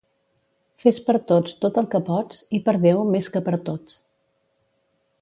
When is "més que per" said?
3.17-3.57